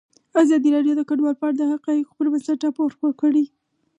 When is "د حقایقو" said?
1.59-2.17